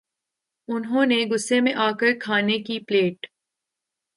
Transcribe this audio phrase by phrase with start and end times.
[0.67, 3.27] انھوں نے غصے میں آ کر کھانے کی پلیٹ